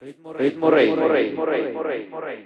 Ritmo 0.00 0.32
rey. 0.32 0.50
Ritmo 0.50 0.70
rey. 0.70 0.84
Ritmo 0.86 1.44
rey. 1.44 1.62
Ritmo 1.64 1.82
rey. 1.82 2.44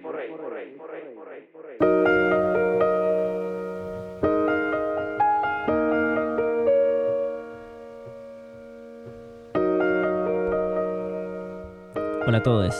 Hola 12.26 12.38
a 12.38 12.42
todos. 12.42 12.74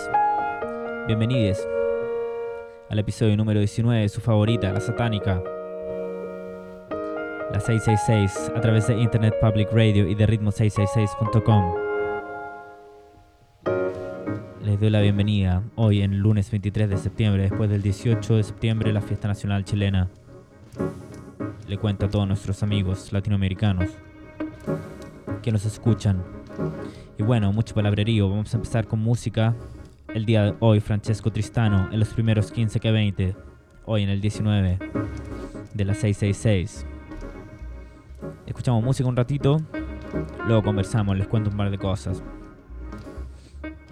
Bienvenidos 1.07 1.69
al 2.89 2.99
episodio 2.99 3.37
número 3.37 3.59
19 3.59 4.01
de 4.01 4.09
su 4.09 4.23
favorita, 4.23 4.73
la 4.73 4.81
satánica. 4.81 5.43
La 7.53 7.61
666 7.61 8.53
a 8.57 8.61
través 8.63 8.87
de 8.87 8.95
Internet 8.95 9.35
Public 9.39 9.71
Radio 9.71 10.09
y 10.09 10.15
de 10.15 10.27
ritmo666.com. 10.27 11.92
Doy 14.83 14.91
la 14.91 15.01
bienvenida 15.01 15.63
hoy 15.77 16.03
en 16.03 16.19
lunes 16.19 16.51
23 16.51 16.91
de 16.91 16.97
septiembre, 16.97 17.45
después 17.45 17.71
del 17.71 17.83
18 17.83 18.35
de 18.35 18.43
septiembre, 18.43 18.93
la 18.93 19.01
fiesta 19.01 19.29
nacional 19.29 19.65
chilena. 19.65 20.09
Le 21.69 21.79
cuento 21.79 22.07
a 22.07 22.09
todos 22.09 22.27
nuestros 22.27 22.65
amigos 22.65 23.13
latinoamericanos 23.13 23.91
que 25.41 25.53
nos 25.53 25.67
escuchan 25.67 26.25
y 27.17 27.23
bueno, 27.23 27.53
mucho 27.53 27.77
palabrerío. 27.77 28.29
Vamos 28.29 28.53
a 28.55 28.57
empezar 28.57 28.89
con 28.89 28.99
música. 28.99 29.55
El 30.13 30.27
día 30.27 30.47
de 30.47 30.55
hoy, 30.59 30.81
Francesco 30.81 31.31
Tristano, 31.31 31.89
en 31.93 32.01
los 32.01 32.09
primeros 32.09 32.51
15 32.51 32.81
que 32.81 32.91
20. 32.91 33.37
Hoy 33.85 34.03
en 34.03 34.09
el 34.09 34.21
19 34.21 34.81
de 35.75 35.85
la 35.85 35.95
666. 35.95 36.85
Escuchamos 38.47 38.83
música 38.83 39.09
un 39.09 39.15
ratito. 39.15 39.59
Luego 40.49 40.65
conversamos, 40.65 41.17
les 41.17 41.29
cuento 41.29 41.51
un 41.51 41.57
par 41.57 41.71
de 41.71 41.79
cosas. 41.79 42.21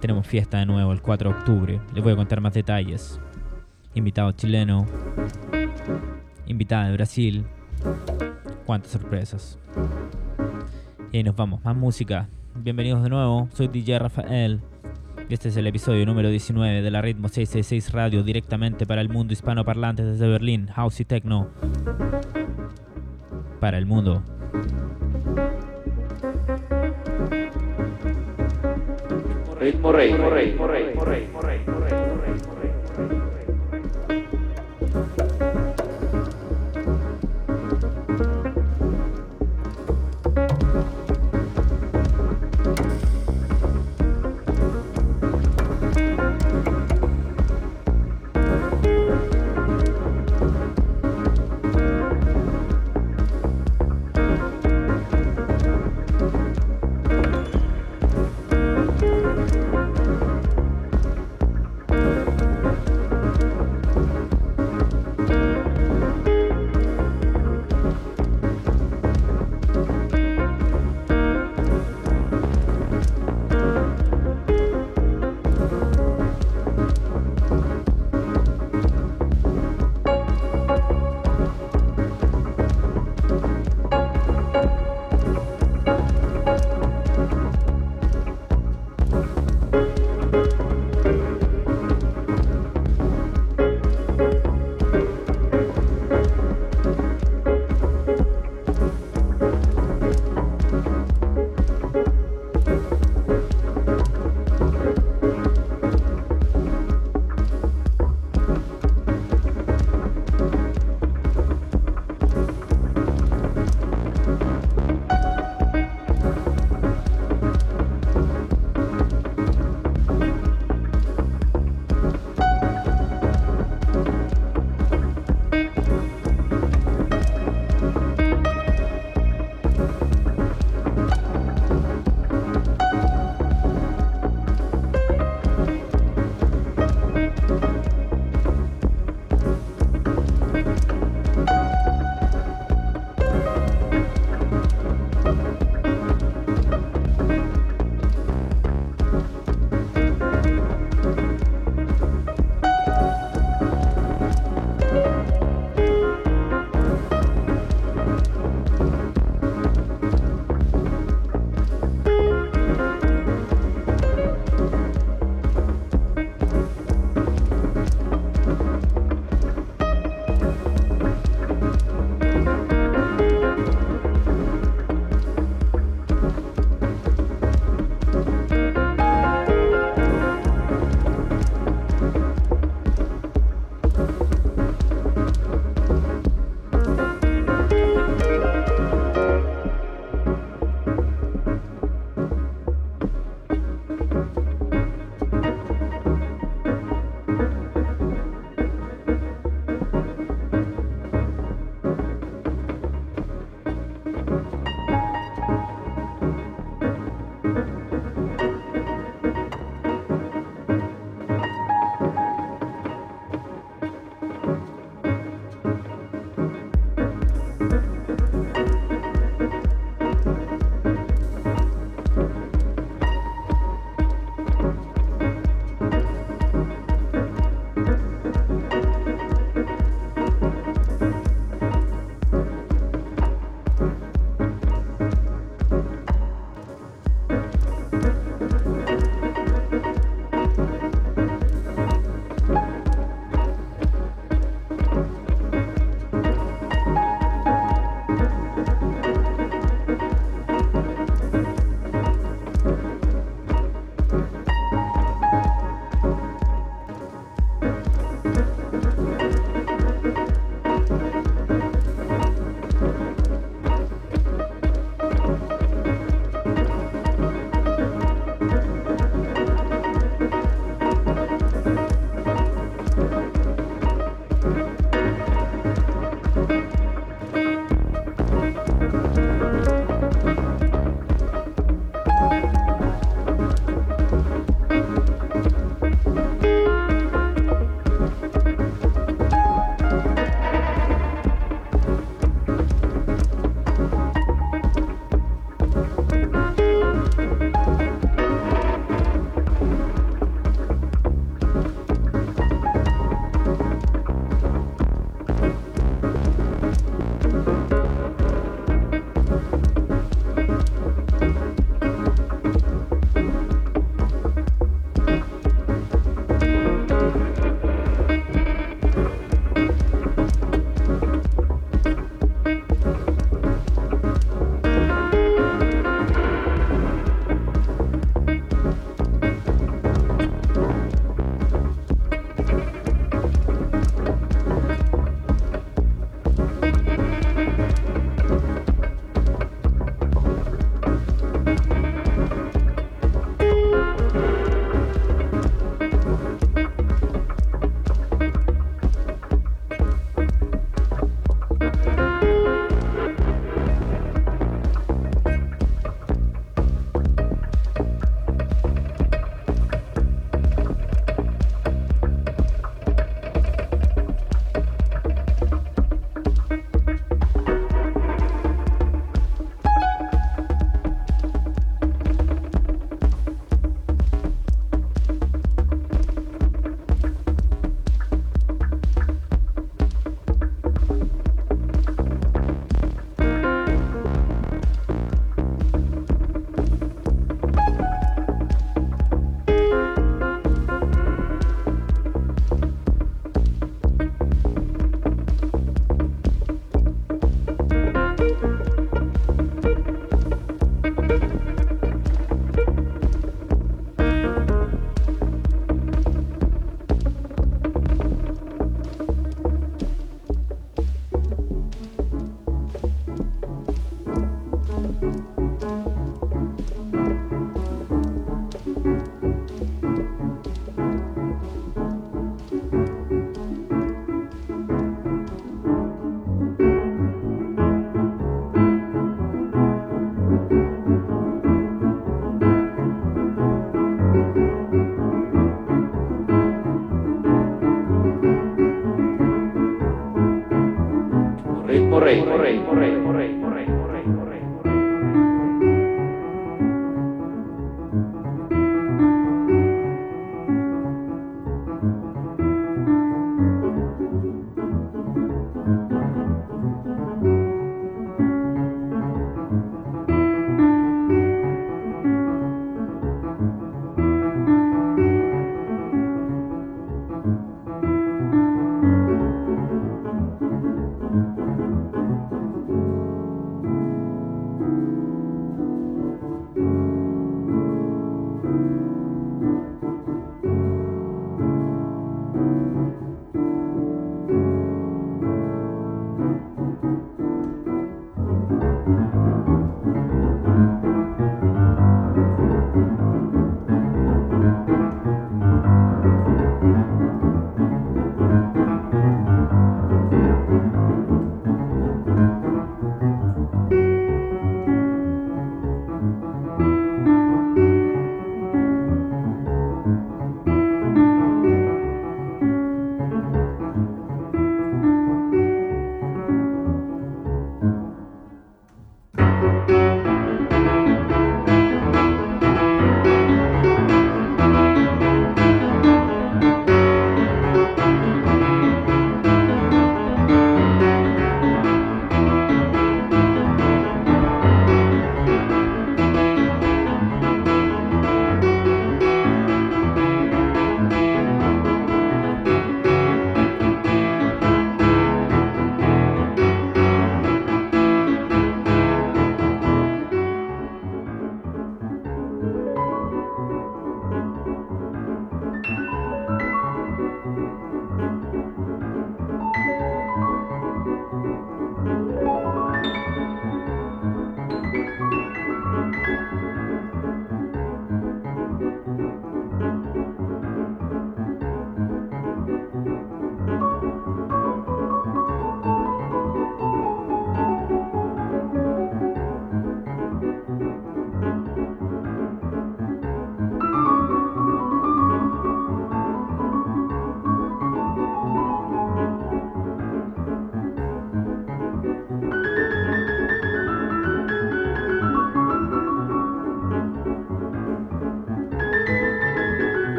Tenemos 0.00 0.26
fiesta 0.26 0.58
de 0.58 0.66
nuevo 0.66 0.92
el 0.92 1.02
4 1.02 1.30
de 1.30 1.36
octubre. 1.36 1.80
Les 1.94 2.02
voy 2.02 2.14
a 2.14 2.16
contar 2.16 2.40
más 2.40 2.54
detalles. 2.54 3.20
Invitado 3.94 4.32
chileno. 4.32 4.86
Invitada 6.46 6.86
de 6.86 6.92
Brasil. 6.94 7.44
Cuántas 8.64 8.92
sorpresas. 8.92 9.58
Y 11.12 11.18
ahí 11.18 11.22
nos 11.22 11.36
vamos. 11.36 11.62
Más 11.64 11.76
música. 11.76 12.28
Bienvenidos 12.54 13.02
de 13.02 13.10
nuevo, 13.10 13.48
soy 13.54 13.68
DJ 13.68 14.00
Rafael 14.00 14.60
y 15.30 15.34
este 15.34 15.48
es 15.50 15.56
el 15.56 15.68
episodio 15.68 16.04
número 16.04 16.28
19 16.28 16.82
de 16.82 16.90
la 16.90 17.00
Ritmo 17.00 17.28
666 17.28 17.92
Radio 17.92 18.24
directamente 18.24 18.84
para 18.84 19.00
el 19.00 19.08
mundo 19.08 19.32
hispanoparlante 19.32 20.04
desde 20.04 20.26
Berlín, 20.26 20.66
House 20.66 20.98
y 20.98 21.04
Techno. 21.04 21.48
Para 23.60 23.78
el 23.78 23.86
mundo. 23.86 24.24
Ritmo 29.60 29.92
rey, 29.92 30.10
ritmo 30.12 30.30
rey, 30.30 30.84
ritmo 30.86 31.04
rey, 31.42 31.49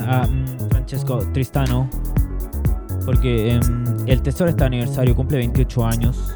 a 0.00 0.26
mm, 0.26 0.70
Francesco 0.70 1.18
Tristano? 1.32 1.88
Porque 3.04 3.52
em, 3.54 3.62
el 4.06 4.22
Tesoro 4.22 4.50
está 4.50 4.66
aniversario, 4.66 5.14
cumple 5.14 5.38
28 5.38 5.86
años. 5.86 6.34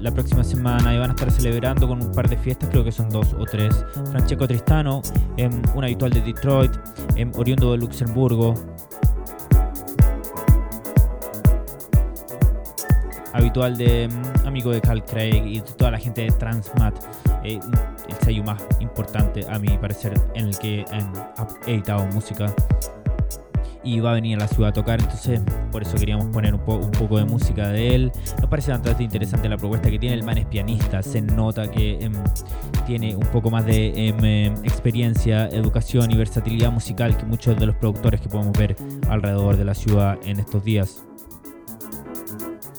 La 0.00 0.10
próxima 0.10 0.42
semana 0.42 0.92
y 0.94 0.98
van 0.98 1.10
a 1.10 1.12
estar 1.14 1.30
celebrando 1.30 1.86
con 1.86 2.02
un 2.02 2.10
par 2.10 2.28
de 2.28 2.36
fiestas, 2.36 2.68
creo 2.70 2.82
que 2.82 2.90
son 2.90 3.08
dos 3.08 3.34
o 3.38 3.44
tres. 3.44 3.84
Francesco 4.10 4.48
Tristano, 4.48 5.00
em, 5.36 5.52
un 5.74 5.84
habitual 5.84 6.10
de 6.10 6.20
Detroit, 6.22 6.72
em, 7.14 7.30
oriundo 7.36 7.72
de 7.72 7.78
Luxemburgo. 7.78 8.54
Habitual 13.32 13.76
de 13.76 14.08
amigo 14.44 14.72
de 14.72 14.80
Cal 14.80 15.04
Craig 15.04 15.46
y 15.46 15.60
toda 15.60 15.92
la 15.92 15.98
gente 15.98 16.22
de 16.22 16.30
Transmat. 16.32 16.94
eh, 17.44 17.58
sello 18.22 18.42
más 18.44 18.62
importante 18.80 19.44
a 19.48 19.58
mi 19.58 19.76
parecer 19.78 20.20
en 20.34 20.48
el 20.48 20.58
que 20.58 20.80
em, 20.80 21.12
ha 21.36 21.46
editado 21.66 22.06
música. 22.06 22.54
y 23.84 23.98
va 23.98 24.12
a 24.12 24.14
venir 24.14 24.36
a 24.36 24.42
la 24.42 24.46
ciudad 24.46 24.68
a 24.68 24.72
tocar, 24.72 25.00
entonces 25.00 25.40
por 25.72 25.82
eso 25.82 25.96
queríamos 25.96 26.26
poner 26.26 26.54
un, 26.54 26.60
un 26.60 26.90
poco 26.92 27.18
de 27.18 27.24
música 27.24 27.66
de 27.68 27.96
él. 27.96 28.12
Nos 28.40 28.48
parece 28.48 28.70
bastante 28.70 29.02
interesante 29.02 29.48
la 29.48 29.56
propuesta 29.56 29.90
que 29.90 29.98
tiene, 29.98 30.14
el 30.14 30.22
man 30.22 30.38
es 30.38 30.46
pianista, 30.46 31.02
se 31.02 31.20
nota 31.20 31.68
que 31.68 31.98
em, 32.00 32.12
tiene 32.86 33.16
un 33.16 33.26
poco 33.28 33.50
más 33.50 33.64
de 33.66 34.08
em, 34.08 34.24
em, 34.24 34.54
experiencia, 34.64 35.48
educación 35.48 36.10
y 36.10 36.16
versatilidad 36.16 36.70
musical 36.70 37.16
que 37.16 37.24
muchos 37.24 37.58
de 37.58 37.66
los 37.66 37.76
productores 37.76 38.20
que 38.20 38.28
podemos 38.28 38.56
ver 38.56 38.76
alrededor 39.08 39.56
de 39.56 39.64
la 39.64 39.74
ciudad 39.74 40.16
en 40.24 40.38
estos 40.38 40.62
días. 40.62 41.04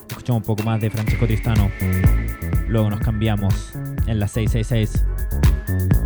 Escuchamos 0.09 0.41
un 0.41 0.45
poco 0.45 0.63
más 0.63 0.79
de 0.79 0.89
Francesco 0.89 1.25
Tristano, 1.25 1.69
luego 2.67 2.89
nos 2.89 3.01
cambiamos 3.01 3.73
en 4.07 4.19
la 4.19 4.27
666. 4.27 6.02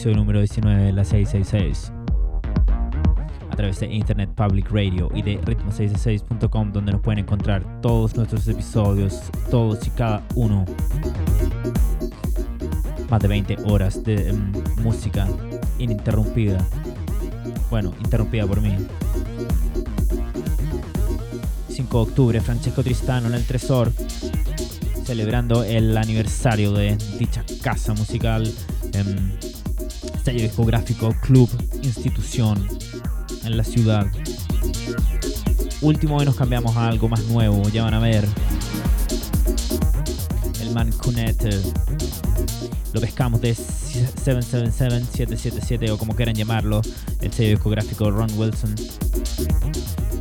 Episodio 0.00 0.16
número 0.16 0.38
19 0.38 0.82
de 0.84 0.92
la 0.94 1.04
666 1.04 1.92
a 3.50 3.54
través 3.54 3.80
de 3.80 3.86
Internet 3.92 4.30
Public 4.34 4.70
Radio 4.70 5.10
y 5.14 5.20
de 5.20 5.38
ritmo666.com 5.42 6.72
donde 6.72 6.92
nos 6.92 7.02
pueden 7.02 7.18
encontrar 7.18 7.82
todos 7.82 8.16
nuestros 8.16 8.48
episodios, 8.48 9.20
todos 9.50 9.86
y 9.86 9.90
cada 9.90 10.22
uno. 10.36 10.64
Más 13.10 13.20
de 13.20 13.28
20 13.28 13.56
horas 13.66 14.02
de 14.02 14.32
mm, 14.32 14.80
música 14.82 15.28
ininterrumpida. 15.78 16.66
Bueno, 17.68 17.92
interrumpida 18.02 18.46
por 18.46 18.62
mí. 18.62 18.74
5 21.68 22.04
de 22.04 22.10
octubre, 22.10 22.40
Francesco 22.40 22.82
Tristano 22.82 23.28
en 23.28 23.34
el 23.34 23.44
Tresor, 23.44 23.92
celebrando 25.04 25.62
el 25.62 25.94
aniversario 25.94 26.72
de 26.72 26.96
dicha 27.18 27.44
casa 27.60 27.92
musical, 27.92 28.50
em, 28.94 29.49
sello 30.24 30.42
discográfico, 30.42 31.14
club, 31.22 31.48
institución 31.82 32.66
en 33.44 33.56
la 33.56 33.64
ciudad. 33.64 34.06
Último 35.80 36.16
hoy 36.16 36.26
nos 36.26 36.36
cambiamos 36.36 36.76
a 36.76 36.88
algo 36.88 37.08
más 37.08 37.24
nuevo, 37.24 37.62
ya 37.70 37.84
van 37.84 37.94
a 37.94 38.00
ver. 38.00 38.26
El 40.60 40.70
man 40.72 40.92
Cunete. 40.92 41.50
Lo 42.92 43.00
pescamos 43.00 43.40
de 43.40 43.54
777, 43.54 45.36
777 45.36 45.90
o 45.92 45.98
como 45.98 46.14
quieran 46.14 46.34
llamarlo, 46.34 46.82
el 47.20 47.32
sello 47.32 47.50
discográfico 47.50 48.10
Ron 48.10 48.30
Wilson. 48.36 48.74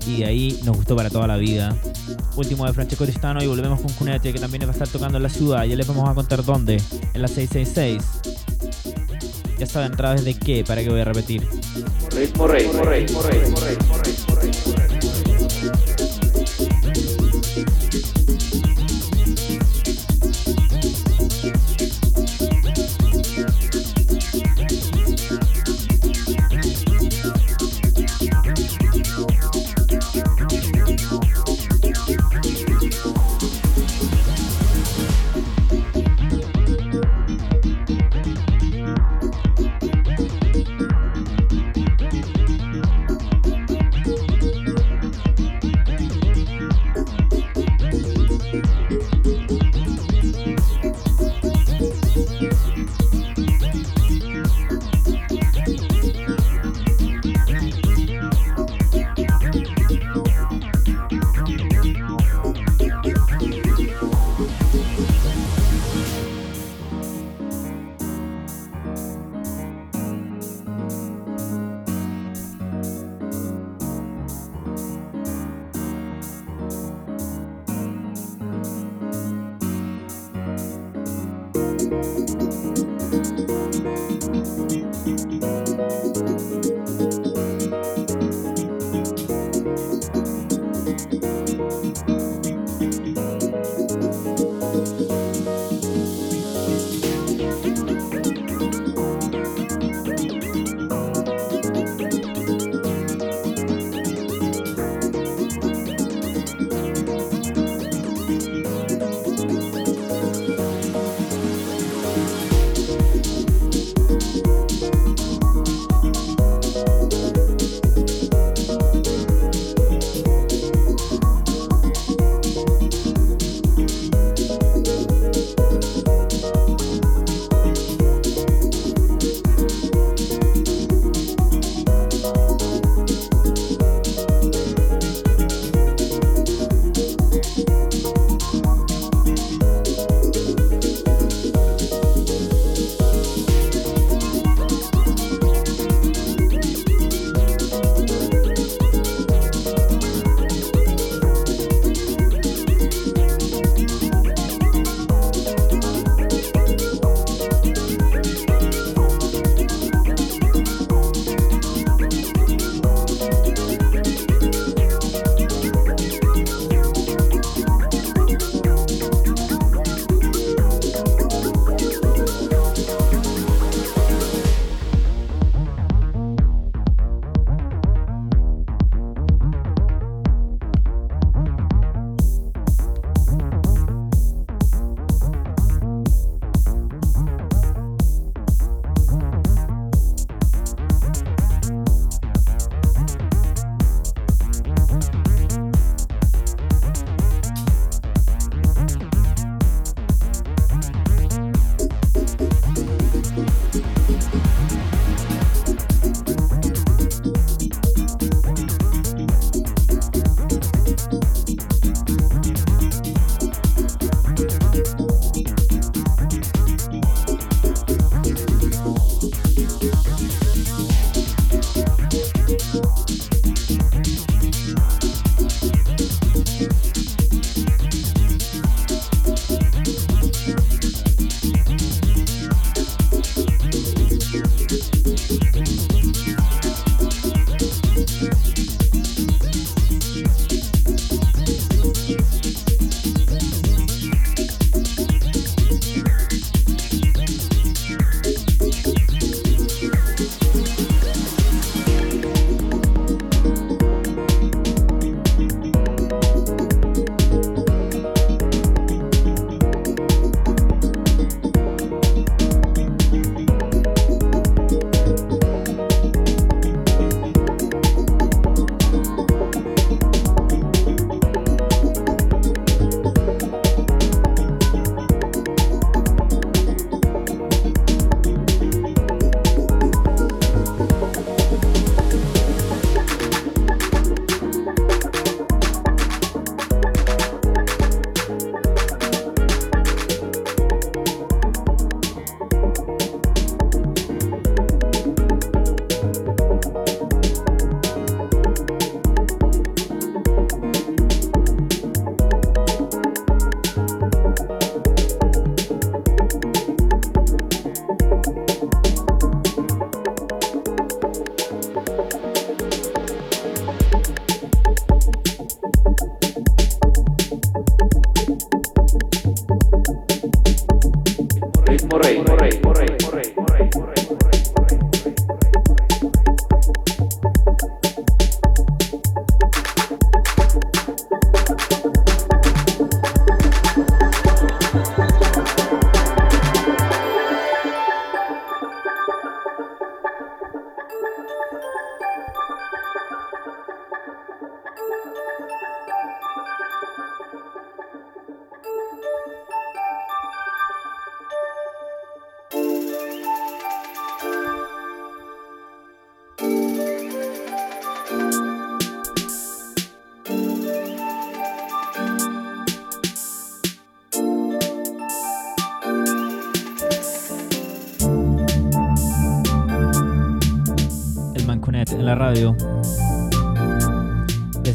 Y 0.07 0.23
ahí 0.23 0.59
nos 0.63 0.77
gustó 0.77 0.95
para 0.95 1.09
toda 1.09 1.27
la 1.27 1.37
vida. 1.37 1.75
Último 2.35 2.65
de 2.65 2.73
Francesco 2.73 3.05
Tristano 3.05 3.43
y 3.43 3.47
volvemos 3.47 3.81
con 3.81 3.91
Cunete 3.93 4.31
que 4.31 4.39
también 4.39 4.63
va 4.63 4.69
a 4.69 4.71
estar 4.71 4.87
tocando 4.87 5.17
en 5.17 5.23
la 5.23 5.29
ciudad. 5.29 5.65
Ya 5.65 5.75
les 5.75 5.87
vamos 5.87 6.07
a 6.07 6.13
contar 6.13 6.43
dónde. 6.45 6.81
En 7.13 7.21
la 7.21 7.27
666. 7.27 8.18
Ya 9.59 9.65
saben 9.65 9.91
través 9.91 10.23
de 10.23 10.35
qué, 10.35 10.63
para 10.63 10.81
que 10.81 10.89
voy 10.89 11.01
a 11.01 11.03
repetir. 11.03 11.45
Ritmo 12.15 12.47
Rey, 12.47 12.65
ritmo 12.65 13.21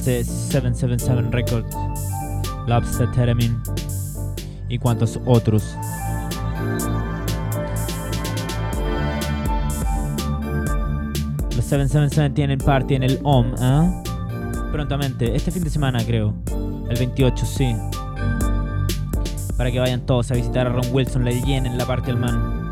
Desde 0.05 0.25
777 0.25 1.31
Records, 1.31 1.75
Lobster 2.67 3.11
Theremin 3.13 3.59
y 4.69 4.79
cuantos 4.79 5.19
otros. 5.25 5.77
Los 11.57 11.65
777 11.65 12.35
tienen 12.35 12.59
party 12.59 12.97
en 12.97 13.03
el 13.05 13.19
OM, 13.23 13.55
¿eh? 13.59 14.03
Prontamente, 14.73 15.35
este 15.35 15.51
fin 15.51 15.65
de 15.65 15.71
semana 15.71 16.05
creo. 16.05 16.35
El 16.91 16.99
28, 16.99 17.47
sí. 17.47 17.75
Para 19.57 19.73
que 19.73 19.81
vayan 19.81 20.05
todos 20.05 20.31
a 20.31 20.35
visitar 20.35 20.67
a 20.67 20.71
Ron 20.71 20.87
Wilson, 20.93 21.25
le 21.25 21.41
llenen 21.41 21.79
la 21.79 21.87
parte 21.87 22.09
del 22.09 22.19
man. 22.19 22.64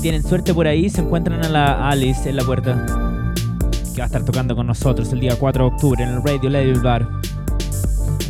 Tienen 0.00 0.22
suerte 0.22 0.54
por 0.54 0.66
ahí, 0.66 0.88
se 0.88 1.02
encuentran 1.02 1.44
a 1.44 1.48
la 1.48 1.88
Alice 1.88 2.28
en 2.28 2.36
la 2.36 2.44
puerta. 2.44 2.86
Que 3.94 3.98
va 3.98 4.04
a 4.04 4.06
estar 4.06 4.24
tocando 4.24 4.56
con 4.56 4.66
nosotros 4.66 5.12
el 5.12 5.20
día 5.20 5.36
4 5.38 5.64
de 5.64 5.70
octubre 5.70 6.02
en 6.02 6.10
el 6.10 6.22
Radio 6.22 6.48
Lady 6.48 6.72
Bar. 6.78 7.06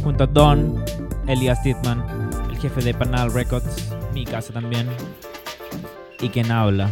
Junto 0.03 0.25
a 0.25 0.27
Don, 0.27 0.83
Elias 1.27 1.63
Dittman, 1.63 2.03
el 2.51 2.59
jefe 2.59 2.81
de 2.83 2.95
Panal 2.95 3.33
Records, 3.33 3.93
mi 4.13 4.25
casa 4.25 4.53
también. 4.53 4.89
Y 6.21 6.29
quien 6.29 6.51
habla. 6.51 6.91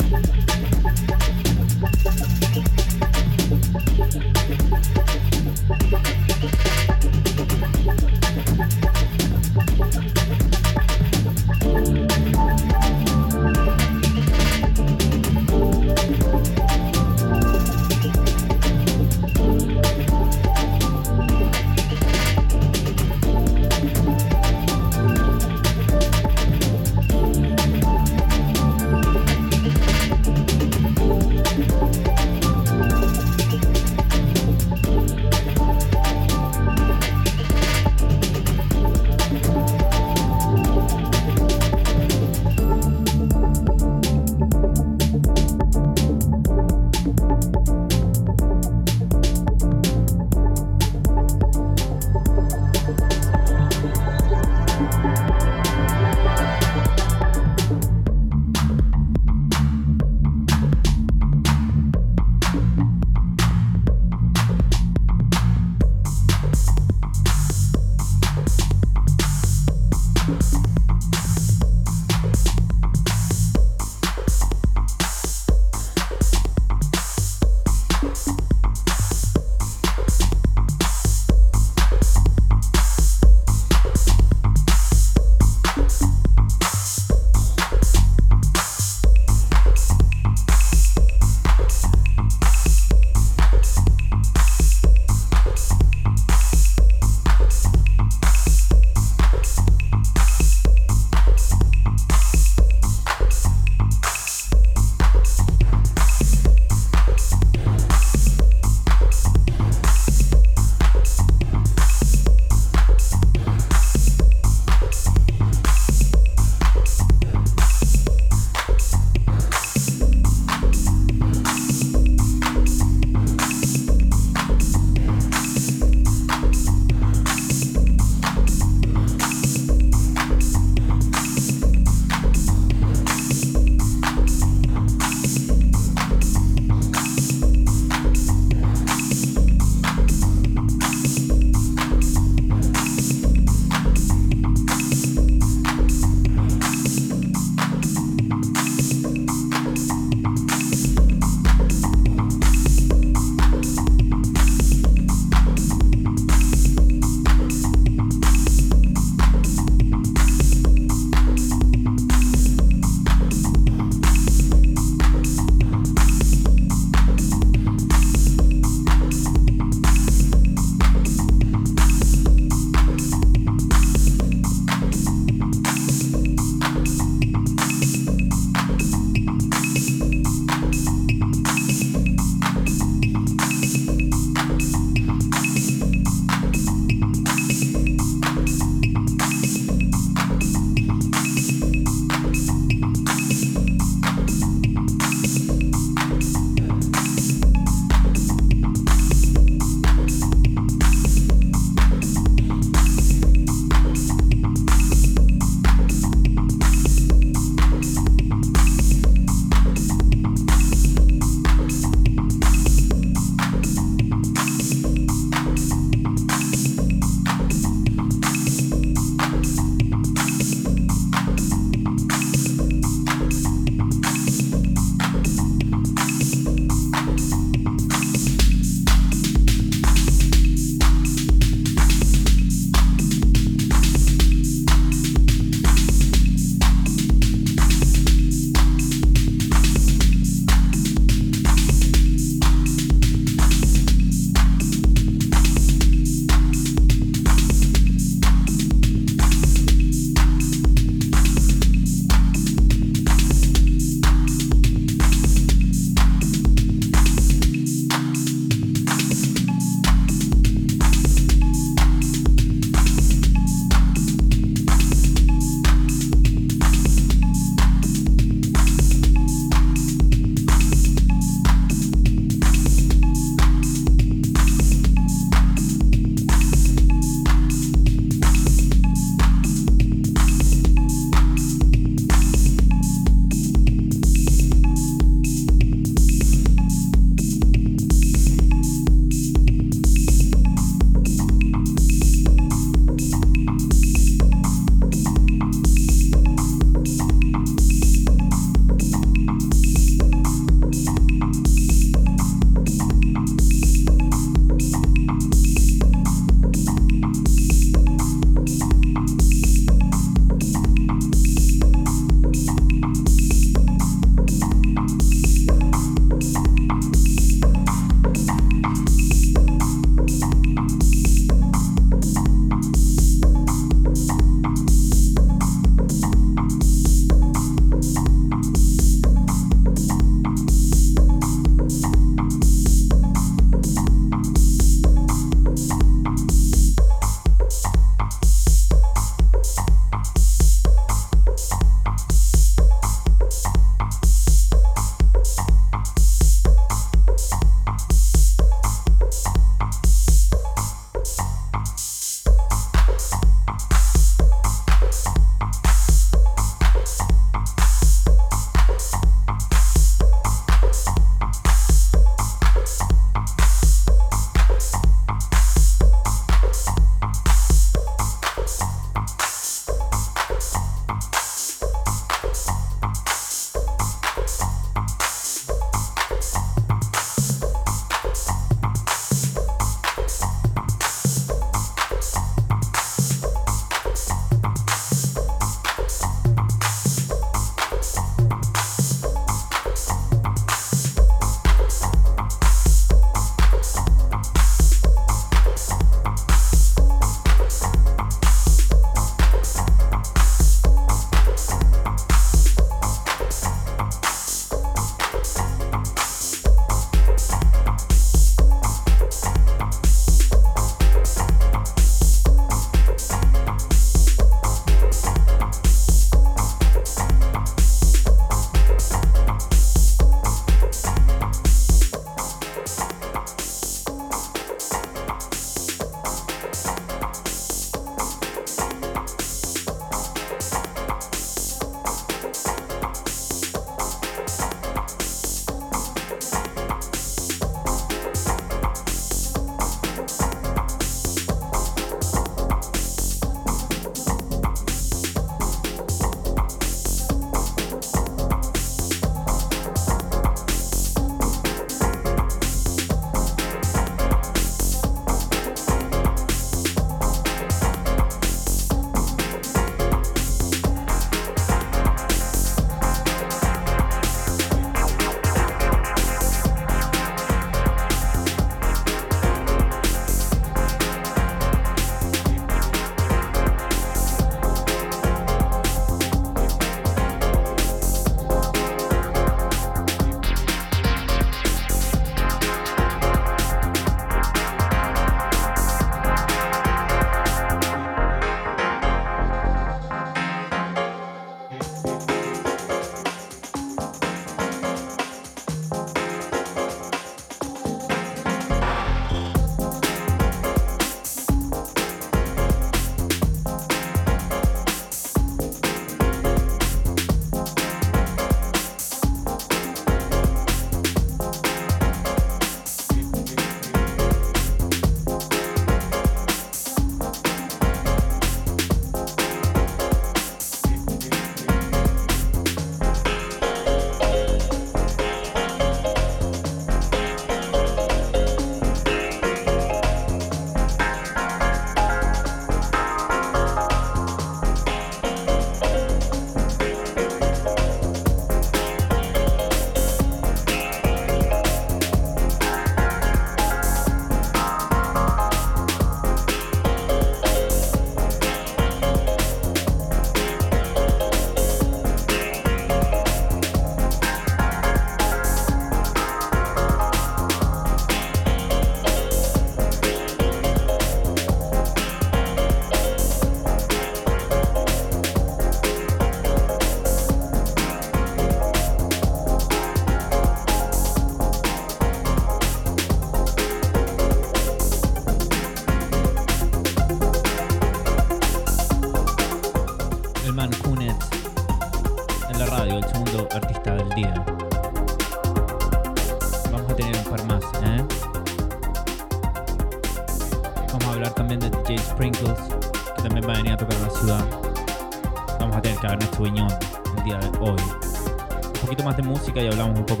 Y 599.41 599.47
hablamos 599.47 599.79
un 599.79 599.85
poco 599.85 600.00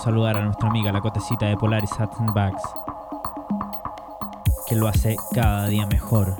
saludar 0.00 0.36
a 0.38 0.44
nuestra 0.44 0.68
amiga 0.68 0.90
la 0.92 1.00
cotecita 1.00 1.46
de 1.46 1.56
Polaris 1.56 1.92
Hats 1.98 2.18
and 2.20 2.32
Bags, 2.32 2.62
que 4.66 4.74
lo 4.74 4.88
hace 4.88 5.16
cada 5.32 5.66
día 5.66 5.86
mejor. 5.86 6.34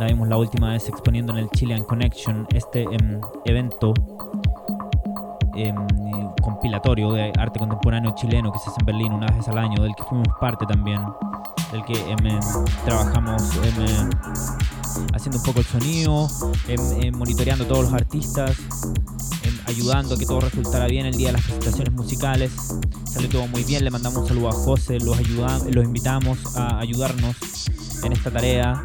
La 0.00 0.06
vimos 0.06 0.28
la 0.28 0.38
última 0.38 0.70
vez 0.70 0.88
exponiendo 0.88 1.32
en 1.32 1.38
el 1.38 1.50
Chilean 1.50 1.84
Connection, 1.84 2.46
este 2.50 2.82
em, 2.84 3.20
evento 3.44 3.92
em, 5.54 5.76
compilatorio 6.42 7.12
de 7.12 7.30
arte 7.38 7.58
contemporáneo 7.58 8.14
chileno 8.16 8.50
que 8.50 8.58
se 8.58 8.70
hace 8.70 8.80
en 8.80 8.86
Berlín 8.86 9.12
una 9.12 9.26
vez 9.26 9.46
al 9.48 9.58
año, 9.58 9.82
del 9.82 9.94
que 9.94 10.02
fuimos 10.04 10.28
parte 10.40 10.64
también, 10.66 11.00
del 11.72 11.84
que 11.84 12.10
em, 12.10 12.40
trabajamos 12.86 13.42
haciendo 15.12 15.38
un 15.38 15.44
poco 15.44 15.58
el 15.58 15.66
sonido, 15.66 16.26
monitoreando 17.12 17.66
todos 17.66 17.84
los 17.84 17.92
artistas, 17.92 18.56
ayudando 19.66 20.14
a 20.14 20.18
que 20.18 20.26
todo 20.26 20.40
resultara 20.40 20.86
bien 20.86 21.06
el 21.06 21.16
día 21.16 21.28
de 21.28 21.32
las 21.34 21.42
presentaciones 21.42 21.92
musicales. 21.92 22.52
Salió 23.10 23.28
todo 23.28 23.46
muy 23.46 23.62
bien, 23.64 23.84
le 23.84 23.90
mandamos 23.90 24.22
un 24.22 24.28
saludo 24.28 24.48
a 24.48 24.52
José, 24.52 24.98
los, 25.00 25.16
ayuda- 25.18 25.60
los 25.70 25.84
invitamos 25.84 26.38
a 26.56 26.78
ayudarnos 26.80 27.36
en 28.02 28.12
esta 28.12 28.30
tarea. 28.30 28.84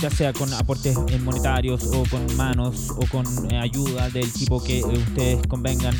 Ya 0.00 0.10
sea 0.10 0.32
con 0.32 0.52
aportes 0.54 0.96
eh, 1.08 1.18
monetarios 1.18 1.84
o 1.92 2.04
con 2.04 2.36
manos 2.36 2.90
o 2.90 3.06
con 3.10 3.26
eh, 3.50 3.58
ayuda 3.58 4.08
del 4.08 4.32
tipo 4.32 4.62
que 4.62 4.78
eh, 4.78 4.84
ustedes 4.84 5.46
convengan, 5.46 5.94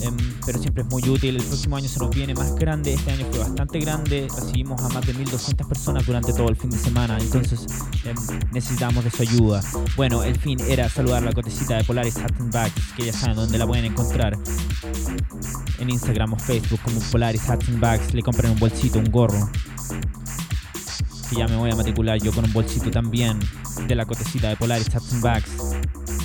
em, 0.00 0.16
pero 0.44 0.58
siempre 0.58 0.82
es 0.82 0.88
muy 0.88 1.08
útil. 1.08 1.36
El 1.36 1.42
próximo 1.42 1.76
año 1.76 1.88
se 1.88 2.00
nos 2.00 2.10
viene 2.10 2.34
más 2.34 2.54
grande, 2.56 2.94
este 2.94 3.12
año 3.12 3.26
fue 3.30 3.38
bastante 3.38 3.78
grande, 3.78 4.26
recibimos 4.34 4.82
a 4.82 4.88
más 4.88 5.06
de 5.06 5.14
1200 5.14 5.66
personas 5.66 6.06
durante 6.06 6.32
todo 6.32 6.48
el 6.48 6.56
fin 6.56 6.70
de 6.70 6.78
semana, 6.78 7.18
entonces 7.20 7.66
em, 8.04 8.16
necesitamos 8.52 9.04
de 9.04 9.10
su 9.10 9.22
ayuda. 9.22 9.62
Bueno, 9.96 10.24
el 10.24 10.36
fin 10.36 10.58
era 10.68 10.88
saludar 10.88 11.22
la 11.22 11.32
cotecita 11.32 11.76
de 11.76 11.84
Polaris 11.84 12.16
Hat 12.16 12.32
Bags, 12.50 12.92
que 12.96 13.06
ya 13.06 13.12
saben 13.12 13.36
dónde 13.36 13.58
la 13.58 13.66
pueden 13.66 13.84
encontrar. 13.84 14.36
En 15.78 15.88
Instagram 15.88 16.32
o 16.32 16.38
Facebook 16.38 16.80
como 16.84 17.00
Polaris 17.12 17.48
Hats 17.48 17.78
Bags, 17.78 18.12
le 18.12 18.22
compran 18.22 18.52
un 18.52 18.58
bolsito, 18.58 18.98
un 18.98 19.10
gorro, 19.10 19.48
que 21.30 21.36
ya 21.36 21.46
me 21.46 21.56
voy 21.56 21.70
a 21.70 21.76
matricular 21.76 22.18
yo 22.18 22.32
con 22.32 22.44
un 22.44 22.52
bolsito 22.52 22.90
también 22.90 23.38
de 23.86 23.94
la 23.94 24.04
cotecita 24.04 24.48
de 24.48 24.56
Polaris 24.56 24.92
Hats 24.94 25.12
and 25.12 25.22
Bags. 25.22 25.50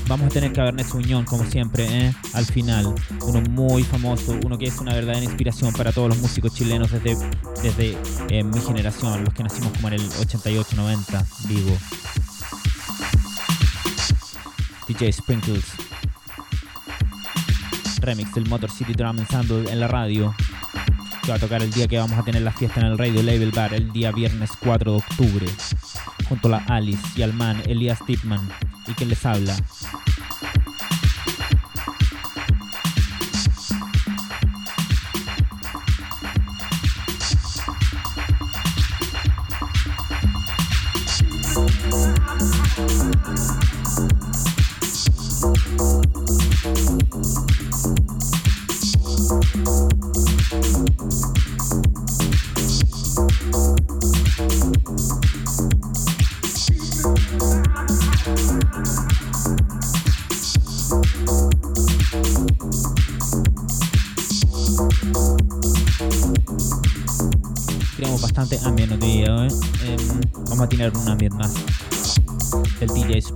Vamos 0.08 0.28
a 0.28 0.30
tener 0.30 0.52
Cabernet 0.52 0.88
Sauvignon 0.88 1.26
como 1.26 1.46
siempre, 1.46 1.86
¿eh? 1.86 2.16
al 2.34 2.46
final. 2.46 2.94
Uno 3.22 3.42
muy 3.52 3.84
famoso, 3.84 4.38
uno 4.44 4.58
que 4.58 4.66
es 4.66 4.80
una 4.80 4.94
verdadera 4.94 5.24
inspiración 5.24 5.74
para 5.74 5.92
todos 5.92 6.10
los 6.10 6.18
músicos 6.18 6.56
chilenos 6.56 6.92
desde, 6.92 7.16
desde 7.62 7.98
eh, 8.30 8.44
mi 8.44 8.60
generación, 8.60 9.24
los 9.24 9.34
que 9.34 9.44
nacimos 9.44 9.72
como 9.74 9.90
en 9.90 9.96
el 9.96 10.10
88-90, 10.10 11.26
digo. 11.48 11.78
DJ 14.88 15.14
Sprinkles. 15.14 15.66
Remix 18.02 18.34
del 18.34 18.48
Motor 18.48 18.72
City 18.72 18.94
Drum 18.94 19.20
Ensemble 19.20 19.72
en 19.72 19.80
la 19.80 19.88
radio 19.88 20.36
que 21.26 21.32
va 21.32 21.38
a 21.38 21.40
tocar 21.40 21.64
el 21.64 21.72
día 21.72 21.88
que 21.88 21.98
vamos 21.98 22.20
a 22.20 22.24
tener 22.24 22.44
la 22.44 22.52
fiesta 22.52 22.80
en 22.80 22.86
el 22.86 22.98
Radio 23.00 23.24
Label 23.24 23.52
Bar, 23.52 23.74
el 23.74 23.92
día 23.92 24.12
viernes 24.12 24.52
4 24.60 24.92
de 24.92 24.98
octubre, 24.98 25.48
junto 26.30 26.48
a 26.50 26.52
la 26.52 26.58
Alice 26.68 27.02
y 27.16 27.24
al 27.24 27.34
man 27.34 27.64
Elias 27.66 28.00
Tipman, 28.06 28.48
y 28.88 28.94
quien 28.94 29.10
les 29.10 29.26
habla. 29.26 29.56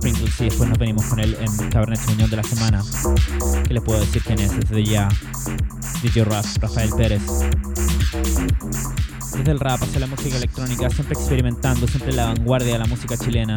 Sprinkles 0.00 0.40
y 0.40 0.44
después 0.44 0.66
nos 0.66 0.78
venimos 0.78 1.04
con 1.04 1.20
el 1.20 1.34
em, 1.34 1.68
Cabernet 1.68 2.00
Sauvignon 2.00 2.30
de 2.30 2.36
la 2.36 2.42
semana. 2.42 2.82
¿Qué 3.68 3.74
les 3.74 3.82
puedo 3.82 4.00
decir 4.00 4.22
quién 4.22 4.38
es? 4.38 4.58
Desde 4.58 4.82
ya, 4.82 5.10
DJ 6.02 6.24
Rap, 6.24 6.46
Rafael 6.58 6.88
Pérez. 6.96 7.20
Desde 9.36 9.52
el 9.52 9.60
rap 9.60 9.82
hacia 9.82 10.00
la 10.00 10.06
música 10.06 10.38
electrónica, 10.38 10.88
siempre 10.88 11.18
experimentando, 11.18 11.86
siempre 11.86 12.12
en 12.12 12.16
la 12.16 12.26
vanguardia 12.32 12.72
de 12.72 12.78
la 12.78 12.86
música 12.86 13.18
chilena. 13.18 13.56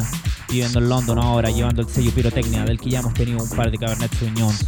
Viviendo 0.50 0.80
en 0.80 0.88
London 0.90 1.18
ahora, 1.18 1.50
llevando 1.50 1.80
el 1.80 1.88
sello 1.88 2.10
pirotecnia, 2.10 2.64
del 2.64 2.78
que 2.78 2.90
ya 2.90 2.98
hemos 3.00 3.14
tenido 3.14 3.42
un 3.42 3.48
par 3.48 3.70
de 3.70 3.78
Cabernet 3.78 4.14
Sauvignons. 4.14 4.66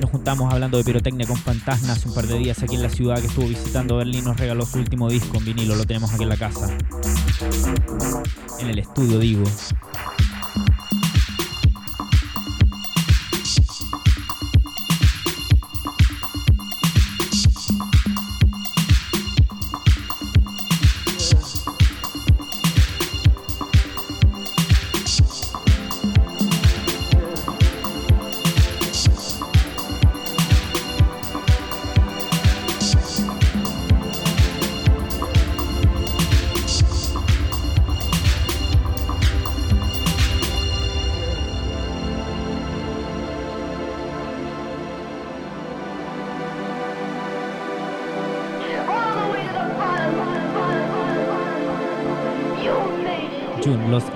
Nos 0.00 0.10
juntamos 0.10 0.52
hablando 0.52 0.78
de 0.78 0.84
pirotecnia 0.84 1.26
con 1.26 1.36
Fantasma 1.36 1.92
hace 1.92 2.08
un 2.08 2.14
par 2.14 2.26
de 2.26 2.38
días 2.38 2.62
aquí 2.62 2.74
en 2.74 2.82
la 2.82 2.90
ciudad 2.90 3.20
que 3.20 3.26
estuvo 3.26 3.46
visitando 3.46 3.96
Berlín. 3.96 4.24
Nos 4.24 4.38
regaló 4.38 4.64
su 4.66 4.78
último 4.78 5.08
disco 5.08 5.38
en 5.38 5.44
vinilo, 5.44 5.76
lo 5.76 5.84
tenemos 5.84 6.12
aquí 6.12 6.22
en 6.22 6.28
la 6.28 6.36
casa. 6.36 6.76
En 8.60 8.68
el 8.68 8.78
estudio, 8.78 9.18
digo. 9.18 9.44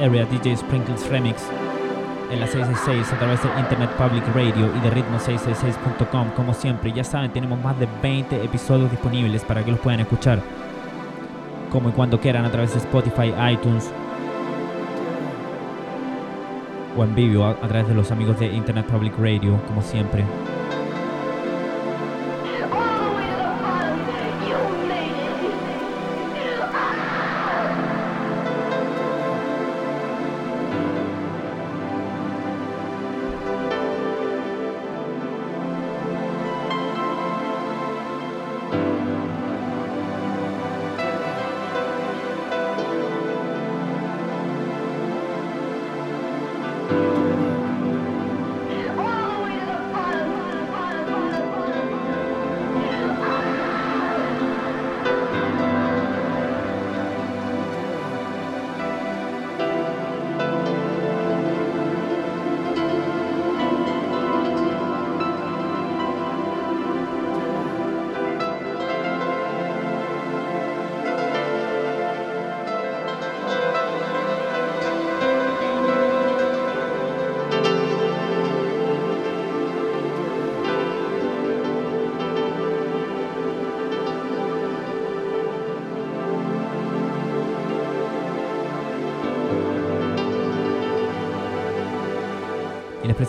Area 0.06 0.24
DJ 0.24 0.56
Sprinkles 0.56 1.08
Remix 1.08 1.42
en 2.30 2.38
la 2.38 2.46
666 2.46 3.12
a 3.12 3.18
través 3.18 3.42
de 3.42 3.48
Internet 3.58 3.90
Public 3.96 4.24
Radio 4.34 4.70
y 4.76 4.80
de 4.80 4.90
ritmo666.com. 4.92 6.30
Como 6.30 6.54
siempre, 6.54 6.92
ya 6.92 7.02
saben, 7.02 7.32
tenemos 7.32 7.60
más 7.60 7.78
de 7.78 7.88
20 8.02 8.44
episodios 8.44 8.90
disponibles 8.90 9.44
para 9.44 9.64
que 9.64 9.72
los 9.72 9.80
puedan 9.80 10.00
escuchar. 10.00 10.40
como 11.70 11.88
y 11.88 11.92
cuando 11.92 12.20
quieran 12.20 12.44
a 12.44 12.50
través 12.50 12.72
de 12.72 12.78
Spotify, 12.78 13.32
iTunes 13.52 13.90
o 16.96 17.04
en 17.04 17.14
vivo 17.14 17.44
a, 17.44 17.50
a 17.50 17.68
través 17.68 17.88
de 17.88 17.94
los 17.94 18.10
amigos 18.12 18.38
de 18.38 18.46
Internet 18.46 18.86
Public 18.86 19.14
Radio, 19.18 19.60
como 19.66 19.82
siempre. 19.82 20.24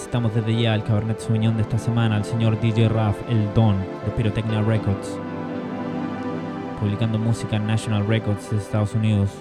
Presentamos 0.09 0.35
desde 0.35 0.61
ya 0.61 0.73
el 0.73 0.85
Cabernet 0.85 1.19
Sauvignon 1.19 1.57
de 1.57 1.63
esta 1.63 1.77
semana 1.77 2.15
al 2.15 2.23
señor 2.23 2.57
DJ 2.61 2.87
Raf 2.87 3.17
El 3.27 3.53
Don 3.53 3.75
de 4.05 4.11
Pyrotechnia 4.15 4.61
Records, 4.61 5.19
publicando 6.79 7.19
música 7.19 7.57
en 7.57 7.67
National 7.67 8.07
Records 8.07 8.49
de 8.49 8.55
Estados 8.55 8.93
Unidos. 8.93 9.31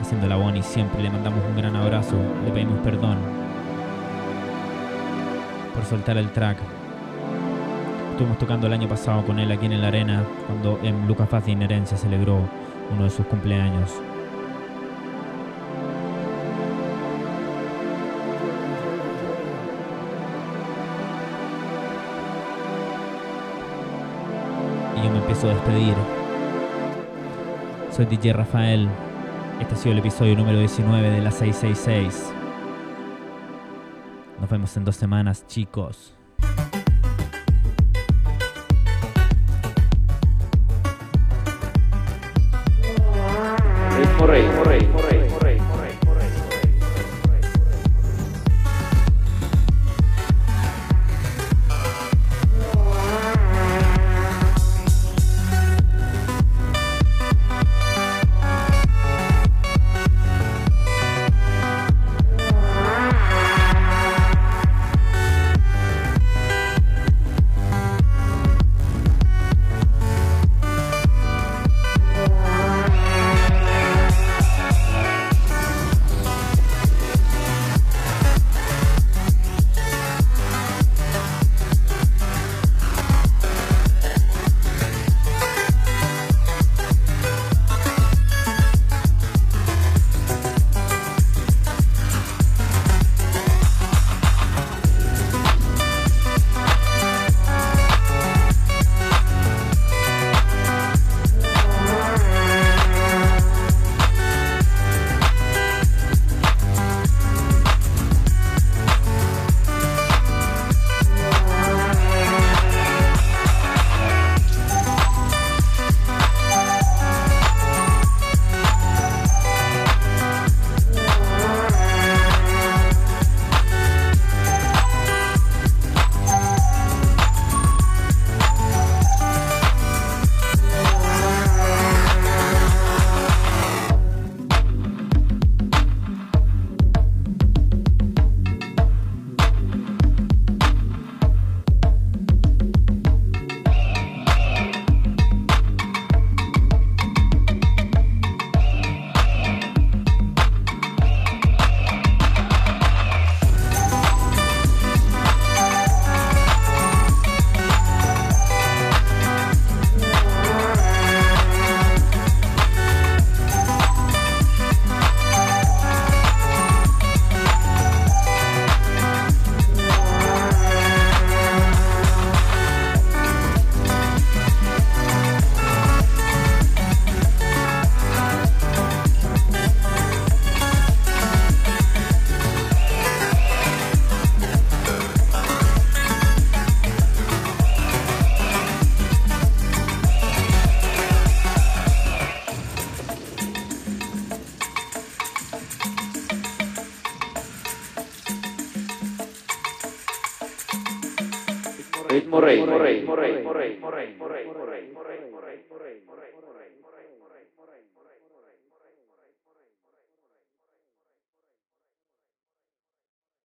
Haciendo 0.00 0.28
la 0.28 0.36
Bonnie 0.36 0.62
siempre 0.62 1.02
le 1.02 1.10
mandamos 1.10 1.40
un 1.50 1.56
gran 1.56 1.74
abrazo, 1.74 2.14
le 2.44 2.52
pedimos 2.52 2.78
perdón 2.84 3.16
por 5.74 5.84
soltar 5.84 6.16
el 6.16 6.30
track. 6.30 6.58
Estuvimos 8.12 8.38
tocando 8.38 8.68
el 8.68 8.72
año 8.72 8.88
pasado 8.88 9.26
con 9.26 9.40
él 9.40 9.50
aquí 9.50 9.66
en 9.66 9.82
la 9.82 9.88
arena 9.88 10.22
cuando 10.46 10.78
en 10.84 11.08
Lucas 11.08 11.26
Paz 11.26 11.44
de 11.44 11.50
Inherencia 11.50 11.96
celebró 11.96 12.38
uno 12.92 13.02
de 13.02 13.10
sus 13.10 13.26
cumpleaños. 13.26 13.90
A 25.44 25.48
despedir. 25.48 25.94
Soy 27.90 28.06
DJ 28.06 28.32
Rafael. 28.32 28.88
Este 29.60 29.74
ha 29.74 29.76
sido 29.76 29.92
el 29.92 29.98
episodio 29.98 30.34
número 30.34 30.58
19 30.58 31.10
de 31.10 31.20
la 31.20 31.30
666. 31.30 32.32
Nos 34.40 34.50
vemos 34.50 34.74
en 34.76 34.84
dos 34.84 34.96
semanas, 34.96 35.46
chicos. 35.46 36.15